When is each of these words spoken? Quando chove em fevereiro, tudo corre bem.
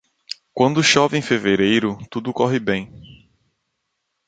Quando 0.51 0.81
chove 0.81 1.15
em 1.15 1.21
fevereiro, 1.21 1.95
tudo 2.09 2.33
corre 2.33 2.59
bem. 2.59 3.29